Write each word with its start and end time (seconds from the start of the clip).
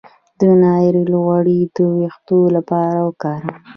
د 0.39 0.41
ناریل 0.63 1.07
غوړي 1.23 1.59
د 1.75 1.77
ویښتو 1.95 2.39
لپاره 2.55 2.97
وکاروئ 3.07 3.51